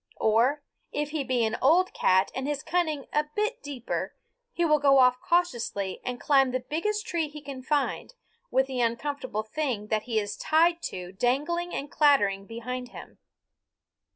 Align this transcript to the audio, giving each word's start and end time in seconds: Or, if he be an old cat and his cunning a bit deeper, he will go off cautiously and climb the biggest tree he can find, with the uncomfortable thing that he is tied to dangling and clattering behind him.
Or, 0.19 0.63
if 0.91 1.11
he 1.11 1.23
be 1.23 1.45
an 1.45 1.57
old 1.61 1.93
cat 1.93 2.31
and 2.33 2.47
his 2.47 2.63
cunning 2.63 3.05
a 3.13 3.25
bit 3.35 3.61
deeper, 3.61 4.15
he 4.51 4.65
will 4.65 4.79
go 4.79 4.97
off 4.97 5.21
cautiously 5.21 6.01
and 6.03 6.19
climb 6.19 6.49
the 6.49 6.59
biggest 6.59 7.05
tree 7.05 7.27
he 7.27 7.39
can 7.39 7.61
find, 7.61 8.15
with 8.49 8.65
the 8.65 8.81
uncomfortable 8.81 9.43
thing 9.43 9.89
that 9.89 10.01
he 10.09 10.17
is 10.19 10.35
tied 10.37 10.81
to 10.89 11.11
dangling 11.11 11.75
and 11.75 11.91
clattering 11.91 12.47
behind 12.47 12.89
him. 12.89 13.19